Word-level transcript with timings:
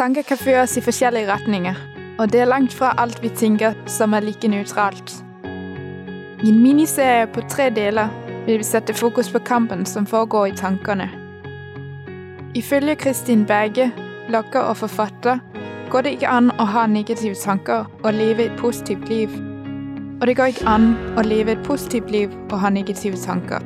Tanker 0.00 0.24
kan 0.24 0.38
føre 0.40 0.62
oss 0.64 0.78
i 0.78 0.80
forskjellige 0.80 1.28
retninger, 1.28 1.76
og 2.16 2.30
det 2.32 2.40
er 2.40 2.48
langt 2.48 2.72
fra 2.72 2.94
alt 3.02 3.18
vi 3.20 3.28
tenker 3.36 3.74
som 3.84 4.14
er 4.16 4.24
like 4.24 4.48
nøytralt. 4.48 5.12
I 6.40 6.48
en 6.48 6.62
miniserie 6.62 7.26
på 7.28 7.42
tre 7.52 7.66
deler 7.76 8.08
vil 8.46 8.62
vi 8.62 8.64
sette 8.64 8.94
fokus 8.96 9.28
på 9.28 9.42
kampen 9.44 9.84
som 9.84 10.06
foregår 10.08 10.46
i 10.46 10.56
tankene. 10.56 11.10
Ifølge 12.56 12.94
Kristin 12.96 13.44
Berge, 13.44 13.90
blogger 14.30 14.70
og 14.70 14.78
forfatter, 14.80 15.42
går 15.92 16.06
det 16.06 16.14
ikke 16.16 16.32
an 16.32 16.48
å 16.56 16.64
ha 16.64 16.86
negative 16.88 17.36
tanker 17.36 17.84
og 18.00 18.16
leve 18.16 18.48
et 18.48 18.56
positivt 18.56 19.04
liv. 19.12 19.36
Og 20.16 20.26
det 20.26 20.38
går 20.40 20.54
ikke 20.54 20.78
an 20.78 20.94
å 21.20 21.26
leve 21.28 21.58
et 21.58 21.68
positivt 21.68 22.08
liv 22.10 22.32
og 22.48 22.56
ha 22.64 22.72
negative 22.72 23.20
tanker. 23.20 23.60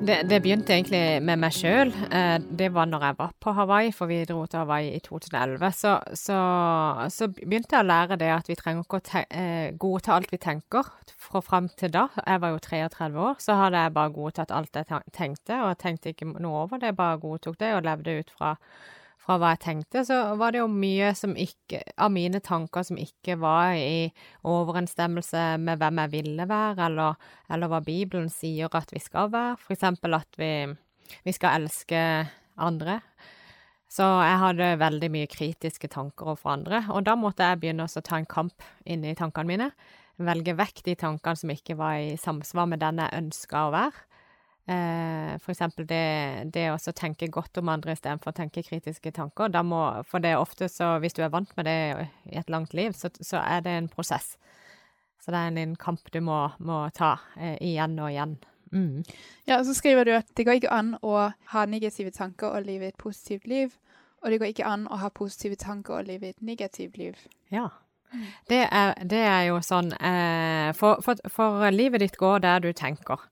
Det, 0.00 0.22
det, 0.30 0.38
begynte 0.40 0.72
egentlig 0.72 1.20
med 1.20 1.36
meg 1.42 1.52
sjøl. 1.52 1.90
Eh, 2.08 2.38
det 2.40 2.70
var 2.72 2.86
når 2.88 3.02
jeg 3.04 3.16
var 3.18 3.32
på 3.44 3.52
Hawaii, 3.52 3.90
for 3.92 4.08
vi 4.08 4.22
dro 4.24 4.46
til 4.48 4.62
Hawaii 4.62 4.94
i 4.96 5.00
2011. 5.04 5.72
Så, 5.76 5.92
så, 6.16 6.38
så 7.12 7.28
begynte 7.34 7.76
jeg 7.76 7.84
å 7.84 7.88
lære 7.88 8.16
det 8.22 8.30
at 8.32 8.48
vi 8.48 8.56
trenger 8.56 8.86
ikke 8.86 9.00
å 9.02 9.22
eh, 9.36 9.74
godta 9.76 10.14
alt 10.16 10.32
vi 10.32 10.40
tenker. 10.40 10.88
Fra 11.20 11.42
fram 11.44 11.68
til 11.76 11.92
da, 11.92 12.06
jeg 12.24 12.40
var 12.40 12.54
jo 12.54 12.62
33 12.64 13.10
år, 13.26 13.36
så 13.44 13.58
hadde 13.60 13.84
jeg 13.84 13.94
bare 13.98 14.14
godtatt 14.14 14.54
alt 14.56 14.80
jeg 14.80 14.88
tenkte, 15.12 15.60
og 15.60 15.68
jeg 15.74 15.80
tenkte 15.84 16.14
ikke 16.14 16.30
noe 16.32 16.64
over 16.64 16.80
det, 16.80 16.94
bare 16.96 17.20
godtok 17.20 17.60
det 17.60 17.74
og 17.76 17.84
levde 17.84 18.16
ut 18.22 18.32
fra 18.38 18.54
fra 19.30 19.38
hva 19.38 19.52
jeg 19.54 19.62
tenkte, 19.62 20.02
så 20.02 20.16
var 20.40 20.50
det 20.50 20.58
jo 20.58 20.66
mye 20.72 21.12
ikke, 21.38 21.84
av 22.02 22.10
mine 22.10 22.40
tanker 22.42 22.82
som 22.86 22.98
ikke 22.98 23.36
var 23.38 23.76
i 23.78 24.10
overensstemmelse 24.42 25.44
med 25.62 25.78
hvem 25.78 26.00
jeg 26.02 26.12
ville 26.16 26.46
være, 26.50 26.88
eller, 26.88 27.20
eller 27.46 27.70
hva 27.70 27.78
Bibelen 27.86 28.26
sier 28.32 28.72
at 28.74 28.90
vi 28.90 29.02
skal 29.02 29.30
være. 29.30 29.54
For 29.62 29.76
eksempel 29.76 30.18
at 30.18 30.40
vi, 30.40 30.50
vi 31.22 31.36
skal 31.36 31.62
elske 31.62 32.02
andre. 32.58 32.98
Så 33.90 34.02
jeg 34.02 34.42
hadde 34.42 34.74
veldig 34.82 35.10
mye 35.14 35.30
kritiske 35.30 35.90
tanker 35.94 36.32
overfor 36.32 36.56
andre, 36.56 36.84
og 36.90 37.06
da 37.06 37.14
måtte 37.18 37.46
jeg 37.46 37.62
begynne 37.62 37.86
å 37.86 38.02
ta 38.02 38.18
en 38.18 38.26
kamp 38.30 38.66
inni 38.82 39.14
tankene 39.18 39.50
mine. 39.50 39.72
Velge 40.20 40.56
vekk 40.58 40.82
de 40.90 40.98
tankene 40.98 41.38
som 41.38 41.54
ikke 41.54 41.78
var 41.78 42.02
i 42.02 42.16
samsvar 42.18 42.66
med 42.70 42.82
den 42.82 42.98
jeg 43.02 43.22
ønska 43.22 43.68
å 43.68 43.74
være. 43.78 44.09
Eh, 44.70 45.38
for 45.42 45.50
eksempel 45.50 45.86
det, 45.88 46.50
det 46.54 46.68
å 46.70 46.92
tenke 46.94 47.26
godt 47.32 47.58
om 47.58 47.72
andre 47.72 47.96
istedenfor 47.96 48.30
å 48.30 48.36
tenke 48.36 48.62
kritiske 48.62 49.10
tanker. 49.16 49.50
Da 49.50 49.64
må, 49.66 49.80
for 50.06 50.22
det 50.22 50.34
er 50.34 50.42
ofte 50.42 50.68
så, 50.70 50.92
hvis 51.02 51.16
du 51.16 51.24
er 51.24 51.32
vant 51.32 51.50
med 51.58 51.66
det 51.66 51.78
i 52.30 52.38
et 52.38 52.52
langt 52.52 52.76
liv, 52.76 52.94
så, 52.94 53.10
så 53.18 53.40
er 53.42 53.64
det 53.66 53.74
en 53.74 53.90
prosess. 53.90 54.36
Så 55.20 55.34
det 55.34 55.40
er 55.40 55.50
en, 55.50 55.58
en 55.58 55.74
kamp 55.80 56.12
du 56.14 56.20
må, 56.22 56.44
må 56.62 56.84
ta 56.94 57.16
eh, 57.36 57.56
igjen 57.58 57.98
og 57.98 58.12
igjen. 58.12 58.36
Mm. 58.70 59.02
Ja, 59.48 59.58
og 59.58 59.66
så 59.66 59.74
skriver 59.74 60.06
du 60.06 60.14
at 60.20 60.30
det 60.38 60.46
går 60.46 60.60
ikke 60.60 60.76
an 60.76 60.94
å 61.02 61.16
ha 61.50 61.66
negative 61.66 62.14
tanker 62.14 62.54
og 62.54 62.68
leve 62.68 62.92
et 62.92 63.00
positivt 63.00 63.50
liv. 63.50 63.74
Og 64.22 64.30
det 64.30 64.38
går 64.38 64.52
ikke 64.52 64.70
an 64.70 64.86
å 64.86 65.00
ha 65.00 65.10
positive 65.10 65.58
tanker 65.58 65.98
og 65.98 66.12
leve 66.12 66.30
et 66.30 66.44
negativt 66.44 67.00
liv. 67.00 67.18
Ja. 67.50 67.66
Det 68.50 68.64
er, 68.66 68.94
det 69.06 69.20
er 69.22 69.44
jo 69.48 69.58
sånn 69.62 69.92
eh, 69.98 70.70
for, 70.78 71.02
for, 71.02 71.18
for 71.30 71.66
livet 71.74 72.02
ditt 72.04 72.18
går 72.20 72.42
der 72.46 72.62
du 72.62 72.70
tenker. 72.76 73.26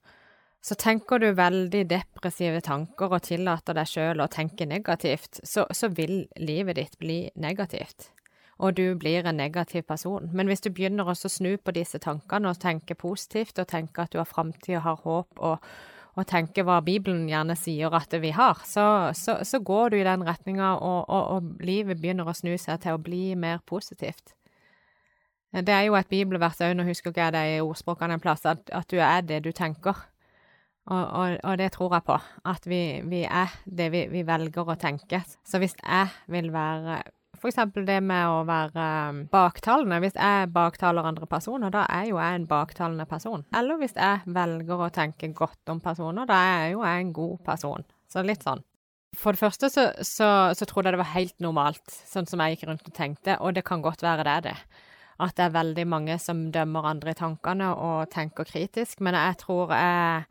Så 0.61 0.75
tenker 0.75 1.23
du 1.23 1.31
veldig 1.39 1.85
depressive 1.89 2.61
tanker 2.67 3.13
og 3.15 3.23
tillater 3.25 3.77
deg 3.79 3.89
sjøl 3.89 4.23
å 4.23 4.31
tenke 4.31 4.67
negativt, 4.67 5.41
så, 5.47 5.65
så, 5.71 5.91
vil 5.95 6.27
livet 6.37 6.81
ditt 6.81 6.97
bli 6.99 7.21
negativt. 7.39 8.11
Og 8.59 8.75
du 8.75 8.97
blir 8.99 9.27
en 9.27 9.39
negativ 9.39 9.85
person. 9.87 10.33
Men 10.35 10.51
hvis 10.51 10.65
du 10.65 10.73
begynner 10.75 11.07
å 11.07 11.15
snu 11.15 11.53
på 11.63 11.75
disse 11.77 12.01
tankene 12.03 12.51
og 12.51 12.59
tenke 12.59 12.99
positivt, 12.99 13.61
og 13.63 13.71
tenke 13.71 14.03
at 14.03 14.11
du 14.11 14.19
har 14.19 14.27
framtid 14.27 14.81
og 14.81 14.83
har 14.89 14.99
håp, 15.05 15.39
og, 15.39 15.71
og 16.19 16.27
tenke 16.27 16.65
hva 16.67 16.81
Bibelen 16.83 17.29
gjerne 17.31 17.55
sier 17.55 17.95
at 17.95 18.19
vi 18.19 18.35
har, 18.35 18.59
så, 18.67 19.15
så, 19.15 19.39
så 19.47 19.63
går 19.63 19.95
du 19.95 20.01
i 20.01 20.09
den 20.11 20.27
retninga, 20.27 20.75
og, 20.75 21.05
og, 21.07 21.31
og, 21.37 21.63
livet 21.63 22.03
begynner 22.03 22.27
å 22.27 22.35
snu 22.35 22.57
seg 22.59 22.83
til 22.83 22.99
å 22.99 23.03
bli 23.03 23.39
mer 23.39 23.63
positivt. 23.63 24.35
Det 25.55 25.73
er 25.73 25.87
jo 25.87 25.95
et 25.97 26.11
bibelvers 26.11 26.59
òg, 26.61 26.75
nå 26.77 26.85
husker 26.91 27.15
ikke 27.15 27.29
jeg 27.29 27.39
det 27.39 27.47
i 27.55 27.61
ordspråkene 27.63 28.19
en 28.19 28.27
plass, 28.27 28.43
at, 28.45 28.67
at 28.75 28.91
du 28.91 28.99
er 28.99 29.23
det 29.23 29.45
du 29.47 29.55
tenker. 29.55 30.03
Og, 30.89 31.05
og, 31.05 31.37
og, 31.45 31.55
det 31.61 31.69
tror 31.75 31.99
jeg 31.99 32.05
på, 32.07 32.17
at 32.49 32.67
vi, 32.69 32.81
vi 33.05 33.23
er 33.29 33.53
det 33.65 33.91
vi, 33.93 34.07
vi, 34.09 34.25
velger 34.25 34.73
å 34.73 34.77
tenke. 34.81 35.21
Så 35.45 35.61
hvis 35.61 35.77
jeg 35.83 36.09
vil 36.33 36.49
være 36.55 37.03
eksempel 37.47 37.85
det 37.87 37.99
med 38.03 38.25
å 38.27 38.41
være 38.49 38.85
um, 39.13 39.21
baktalende. 39.31 40.01
Hvis 40.03 40.17
jeg 40.19 40.49
baktaler 40.55 41.07
andre 41.07 41.29
personer, 41.31 41.71
da 41.71 41.85
er 41.93 42.09
jo 42.11 42.19
jeg 42.19 42.41
en 42.41 42.49
baktalende 42.51 43.07
person. 43.07 43.45
Eller 43.55 43.79
hvis 43.79 43.95
jeg 43.95 44.35
velger 44.35 44.83
å 44.83 44.91
tenke 44.95 45.31
godt 45.37 45.71
om 45.71 45.83
personer, 45.85 46.27
da 46.27 46.41
er 46.49 46.65
jeg 46.65 46.75
jo 46.75 46.83
jeg 46.83 47.05
en 47.05 47.15
god 47.21 47.37
person. 47.47 47.87
Så 48.11 48.25
litt 48.27 48.43
sånn. 48.47 48.65
For 49.19 49.35
det 49.35 49.41
første 49.41 49.71
så, 49.73 49.87
så, 50.05 50.29
så 50.55 50.67
trodde 50.69 50.91
jeg 50.91 50.99
det 50.99 51.03
var 51.05 51.15
helt 51.15 51.39
normalt, 51.43 51.95
sånn 52.11 52.27
som 52.29 52.43
jeg 52.43 52.57
gikk 52.57 52.69
rundt 52.69 52.91
og 52.91 52.95
tenkte, 52.97 53.39
og 53.41 53.55
det 53.57 53.65
kan 53.67 53.83
godt 53.83 54.05
være 54.05 54.27
det 54.27 54.35
er 54.35 54.45
det. 54.51 54.59
At 55.19 55.35
det 55.39 55.47
er 55.47 55.57
veldig 55.57 55.87
mange 55.91 56.19
som 56.23 56.45
dømmer 56.55 56.91
andre 56.93 57.15
i 57.15 57.19
tankene 57.19 57.73
og 57.75 58.11
tenker 58.13 58.47
kritisk, 58.47 59.01
men 59.03 59.17
jeg 59.19 59.41
tror 59.41 59.73
jeg 59.75 60.29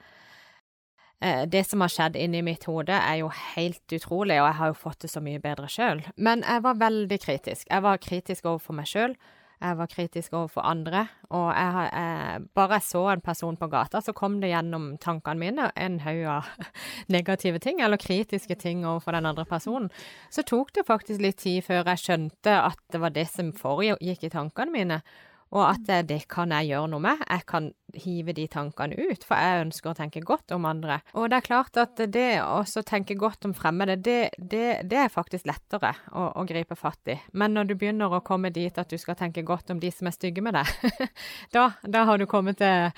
det 1.20 1.64
som 1.66 1.82
har 1.82 1.90
skjedd 1.90 2.18
inni 2.20 2.44
mitt 2.46 2.68
hode, 2.70 2.94
er 2.94 3.24
jo 3.24 3.32
helt 3.56 3.94
utrolig, 3.96 4.38
og 4.38 4.46
jeg 4.52 4.58
har 4.60 4.70
jo 4.70 4.78
fått 4.78 5.02
det 5.06 5.10
så 5.10 5.24
mye 5.26 5.42
bedre 5.42 5.70
sjøl. 5.72 6.04
Men 6.16 6.44
jeg 6.46 6.62
var 6.66 6.78
veldig 6.78 7.20
kritisk. 7.24 7.66
Jeg 7.72 7.86
var 7.86 8.02
kritisk 8.04 8.46
overfor 8.46 8.78
meg 8.78 8.90
sjøl. 8.92 9.18
Jeg 9.58 9.78
var 9.80 9.90
kritisk 9.90 10.34
overfor 10.38 10.66
andre. 10.70 11.08
Og 11.34 11.48
jeg, 11.50 11.86
jeg, 11.90 12.44
bare 12.56 12.78
jeg 12.78 12.86
så 12.86 13.02
en 13.10 13.24
person 13.26 13.58
på 13.58 13.70
gata, 13.72 14.02
så 14.06 14.14
kom 14.14 14.38
det 14.42 14.52
gjennom 14.52 14.92
tankene 15.02 15.42
mine 15.42 15.70
en 15.74 16.00
haug 16.04 16.26
av 16.36 16.52
negative 17.16 17.62
ting, 17.64 17.82
eller 17.82 17.98
kritiske 18.02 18.60
ting 18.62 18.86
overfor 18.86 19.18
den 19.18 19.26
andre 19.26 19.48
personen. 19.50 19.90
Så 20.30 20.46
tok 20.46 20.76
det 20.78 20.86
faktisk 20.88 21.24
litt 21.24 21.42
tid 21.42 21.66
før 21.66 21.90
jeg 21.90 22.04
skjønte 22.04 22.60
at 22.68 22.84
det 22.94 23.02
var 23.02 23.16
det 23.18 23.26
som 23.34 23.50
foregikk 23.58 24.28
i 24.30 24.34
tankene 24.34 24.76
mine. 24.76 25.02
Og 25.56 25.64
at 25.70 25.90
eh, 25.92 26.06
det 26.08 26.24
kan 26.32 26.52
jeg 26.56 26.72
gjøre 26.72 26.92
noe 26.92 27.04
med. 27.04 27.22
Jeg 27.30 27.46
kan 27.50 27.70
hive 27.98 28.34
de 28.36 28.48
tankene 28.52 28.98
ut, 29.00 29.24
for 29.24 29.40
jeg 29.40 29.64
ønsker 29.66 29.92
å 29.92 29.98
tenke 29.98 30.22
godt 30.26 30.52
om 30.56 30.68
andre. 30.68 31.00
Og 31.16 31.30
det 31.32 31.40
er 31.40 31.48
klart 31.48 31.80
at 31.80 32.02
det 32.14 32.28
å 32.44 32.62
tenke 32.88 33.16
godt 33.20 33.48
om 33.48 33.56
fremmede, 33.58 33.98
det, 34.04 34.20
det, 34.38 34.66
det 34.90 35.02
er 35.06 35.14
faktisk 35.14 35.48
lettere 35.48 35.94
å, 36.12 36.30
å, 36.36 36.46
gripe 36.48 36.76
fatt 36.80 37.14
i. 37.14 37.18
Men 37.32 37.56
når 37.56 37.72
du 37.72 37.76
begynner 37.80 38.12
å 38.12 38.24
komme 38.28 38.52
dit 38.54 38.78
at 38.78 38.92
du 38.92 39.00
skal 39.00 39.18
tenke 39.20 39.46
godt 39.48 39.72
om 39.74 39.82
de 39.82 39.92
som 39.94 40.10
er 40.10 40.16
stygge 40.16 40.44
med 40.44 40.58
deg, 40.60 41.08
da, 41.56 41.72
da 41.84 42.06
har 42.10 42.20
du 42.20 42.28
kommet 42.30 42.60
til 42.60 42.92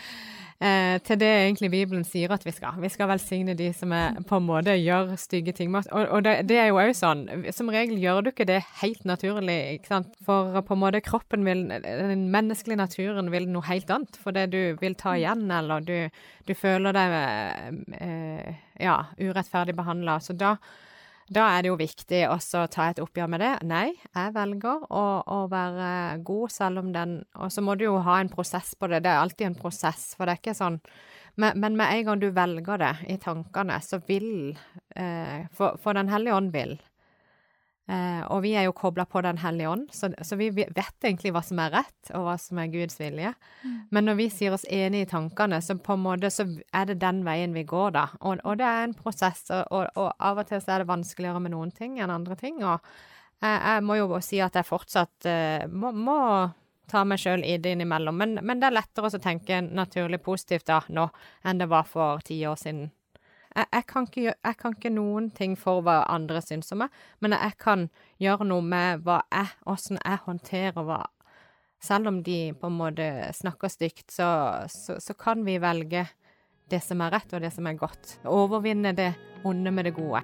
eh, 0.61 0.97
til 1.05 1.19
det 1.21 1.29
egentlig 1.29 1.69
Bibelen 1.73 2.05
sier 2.07 2.31
at 2.35 2.43
vi 2.45 2.53
skal. 2.55 2.77
Vi 2.81 2.91
skal 2.91 3.09
velsigne 3.11 3.55
de 3.57 3.69
som 3.75 3.93
er, 3.95 4.19
på 4.27 4.39
en 4.39 4.47
måte 4.47 4.75
gjør 4.77 5.15
stygge 5.19 5.53
ting 5.57 5.71
med 5.71 5.81
oss. 5.81 5.89
Og, 5.91 6.07
og 6.17 6.25
det, 6.25 6.35
det, 6.49 6.59
er 6.61 6.69
jo 6.69 6.81
òg 6.81 6.93
sånn. 6.97 7.23
Som 7.55 7.71
regel 7.73 7.99
gjør 8.01 8.23
du 8.25 8.31
ikke 8.33 8.47
det 8.49 8.59
helt 8.81 9.05
naturlig, 9.09 9.57
ikke 9.77 9.93
sant. 9.93 10.19
For 10.25 10.59
på 10.65 10.77
en 10.77 10.83
måte 10.83 11.03
kroppen 11.05 11.47
vil 11.47 11.65
Den 11.69 12.27
menneskelige 12.33 12.81
naturen 12.81 13.31
vil 13.33 13.49
noe 13.51 13.67
helt 13.69 13.89
annet. 13.93 14.19
For 14.19 14.35
det 14.35 14.49
du 14.53 14.61
vil 14.81 14.97
ta 14.99 15.15
igjen, 15.17 15.47
eller 15.51 15.85
du, 15.85 15.95
du 16.45 16.53
føler 16.57 16.95
deg 16.95 17.17
eh, 17.99 18.53
ja, 18.83 19.01
urettferdig 19.19 19.75
behandla. 19.79 20.19
Så 20.23 20.37
da 20.37 20.57
da 21.29 21.45
er 21.53 21.63
det 21.63 21.69
jo 21.69 21.77
viktig 21.77 22.23
også 22.29 22.63
å 22.63 22.69
ta 22.73 22.87
et 22.89 22.99
oppgjør 23.01 23.29
med 23.29 23.43
det. 23.43 23.51
Nei, 23.69 23.87
jeg 24.15 24.33
velger 24.33 24.85
å, 24.89 25.05
å, 25.21 25.39
være 25.51 25.89
god 26.25 26.53
selv 26.53 26.81
om 26.81 26.91
den 26.95 27.19
Og 27.37 27.53
så 27.53 27.61
må 27.65 27.75
du 27.77 27.85
jo 27.85 27.99
ha 28.05 28.17
en 28.19 28.31
prosess 28.33 28.73
på 28.73 28.89
det. 28.89 29.03
Det 29.05 29.11
er 29.11 29.21
alltid 29.21 29.51
en 29.51 29.59
prosess, 29.59 30.11
for 30.17 30.25
det 30.25 30.35
er 30.35 30.41
ikke 30.41 30.57
sånn 30.57 30.79
Men, 31.39 31.59
men 31.61 31.77
med 31.77 31.93
en 31.93 32.05
gang 32.07 32.21
du 32.21 32.29
velger 32.35 32.81
det 32.81 32.93
i 33.13 33.17
tankene, 33.21 33.77
så 33.85 34.01
vil 34.07 34.57
eh, 34.95 35.45
for, 35.55 35.77
for 35.79 35.95
Den 35.95 36.09
hellige 36.11 36.35
ånd 36.35 36.51
vil. 36.51 36.75
Eh, 37.89 38.21
og 38.29 38.43
vi 38.43 38.51
er 38.53 38.67
jo 38.67 38.73
kobla 38.77 39.07
på 39.09 39.21
Den 39.25 39.39
hellige 39.41 39.69
ånd, 39.69 39.87
så, 39.91 40.11
så, 40.21 40.35
vi 40.37 40.51
vet 40.53 40.77
egentlig 40.77 41.31
hva 41.33 41.41
som 41.41 41.57
er 41.63 41.71
rett, 41.73 42.11
og 42.13 42.27
hva 42.27 42.35
som 42.37 42.59
er 42.61 42.69
Guds 42.69 42.99
vilje. 42.99 43.31
Mm. 43.63 43.79
Men 43.89 44.05
når 44.05 44.19
vi 44.19 44.27
sier 44.33 44.53
oss 44.53 44.65
enig 44.69 45.07
i 45.07 45.09
tankene, 45.09 45.57
så 45.65 45.73
på 45.81 45.95
en 45.97 46.03
måte 46.03 46.29
så 46.33 46.45
er 46.69 46.91
det 46.91 46.99
den 47.01 47.23
veien 47.25 47.55
vi 47.57 47.65
går, 47.65 47.95
da. 47.97 48.05
Og, 48.19 48.43
og 48.45 48.59
det 48.61 48.67
er 48.67 48.85
en 48.85 48.93
prosess, 48.97 49.47
og, 49.49 49.89
og, 49.95 50.11
av 50.13 50.43
og 50.43 50.51
til 50.51 50.61
så 50.61 50.75
er 50.75 50.83
det 50.83 50.91
vanskeligere 50.91 51.41
med 51.41 51.55
noen 51.55 51.73
ting 51.73 51.97
enn 51.97 52.13
andre 52.13 52.37
ting. 52.37 52.61
Og 52.61 52.77
jeg, 53.41 53.57
jeg 53.57 53.87
må 53.89 53.97
jo 53.97 54.21
si 54.21 54.43
at 54.45 54.61
jeg 54.61 54.69
fortsatt 54.69 55.29
eh, 55.31 55.65
må, 55.73 55.89
må 55.95 56.19
ta 56.89 57.01
meg 57.09 57.21
sjøl 57.21 57.41
i 57.41 57.57
det 57.57 57.73
innimellom. 57.73 58.21
Men, 58.21 58.37
men 58.45 58.61
det 58.61 58.69
er 58.69 58.77
lettere 58.77 59.09
å 59.09 59.21
tenke 59.23 59.63
naturlig 59.65 60.21
positivt 60.25 60.69
da 60.69 60.83
nå 60.93 61.09
enn 61.41 61.61
det 61.61 61.69
var 61.73 61.89
for 61.89 62.21
ti 62.25 62.37
år 62.45 62.57
siden 62.59 62.89
jeg, 63.55 63.65
jeg, 63.73 63.85
kan 63.89 64.07
ikke, 64.07 64.33
jeg, 64.33 64.57
kan 64.59 64.75
ikke, 64.75 64.91
noen 64.93 65.29
ting 65.35 65.55
for 65.57 65.81
hva 65.85 66.03
andre 66.11 66.41
syns 66.45 66.73
om 66.75 66.83
meg, 66.83 66.93
men 67.23 67.33
jeg 67.33 67.55
kan 67.61 67.87
gjøre 68.21 68.47
noe 68.49 68.65
med 68.65 69.05
hva 69.07 69.21
jeg, 69.33 69.55
åssen 69.69 70.01
jeg 70.03 70.25
håndterer 70.27 70.85
hva 70.85 71.05
Selv 71.79 72.09
om 72.09 72.17
de 72.19 72.51
på 72.59 72.67
en 72.67 72.75
måte 72.75 73.05
snakker 73.31 73.71
stygt, 73.71 74.09
så, 74.11 74.27
så, 74.67 74.97
så, 74.99 75.13
kan 75.15 75.45
vi 75.47 75.53
velge 75.63 76.01
det 76.67 76.81
som 76.83 76.99
er 76.99 77.13
rett, 77.15 77.31
og 77.31 77.39
det 77.39 77.53
som 77.55 77.69
er 77.71 77.77
godt. 77.79 78.17
Overvinne 78.27 78.91
det 78.91 79.13
onde 79.47 79.71
med 79.71 79.87
det 79.87 79.93
gode. 79.95 80.19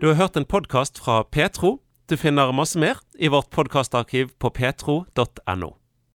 Du 0.00 0.08
har 0.08 0.16
hørt 0.16 0.40
en 0.40 0.48
podkast 0.48 0.96
fra 0.96 1.20
Petro. 1.28 1.82
Du 2.08 2.16
finner 2.16 2.56
masse 2.56 2.80
mer 2.80 3.04
i 3.20 3.28
vårt 3.28 3.52
podkastarkiv 3.52 4.32
på 4.40 4.50
petro.no. 4.56 5.81